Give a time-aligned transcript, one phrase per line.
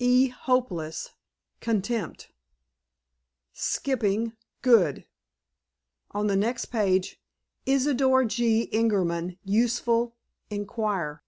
[0.00, 0.26] "E.
[0.26, 1.10] hopeless.
[1.60, 2.32] Contempt."
[3.52, 5.06] "Skipping—good."
[6.10, 7.20] On the next page:
[7.64, 8.68] "Isidor G.
[8.72, 9.38] Ingerman.
[9.44, 10.16] Useful.
[10.50, 11.22] Inquire."